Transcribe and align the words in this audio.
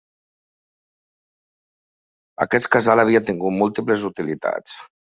Aquest 2.49 2.71
casal 2.79 3.05
havia 3.05 3.25
tingut 3.31 3.57
múltiples 3.63 4.11
utilitats. 4.15 4.79